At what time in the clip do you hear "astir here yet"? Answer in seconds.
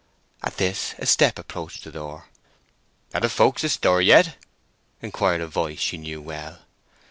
3.63-4.35